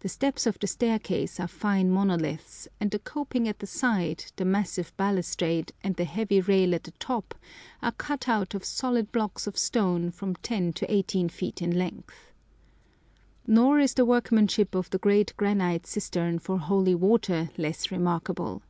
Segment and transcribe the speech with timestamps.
[0.00, 4.44] The steps of the staircase are fine monoliths, and the coping at the side, the
[4.46, 7.34] massive balustrade, and the heavy rail at the top,
[7.82, 12.32] are cut out of solid blocks of stone from 10 to 18 feet in length.
[13.46, 18.62] Nor is the workmanship of the great granite cistern for holy water less remarkable.